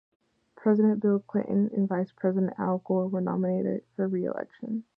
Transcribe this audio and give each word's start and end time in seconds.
President 0.55 0.99
Bill 0.99 1.19
Clinton 1.19 1.69
and 1.75 1.87
Vice 1.87 2.11
President 2.11 2.53
Al 2.57 2.79
Gore 2.79 3.07
were 3.07 3.21
nominated 3.21 3.83
for 3.95 4.07
reelection. 4.07 4.83